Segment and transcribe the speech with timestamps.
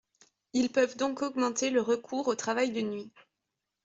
[0.53, 3.11] Ils peuvent donc augmenter le recours au travail de nuit.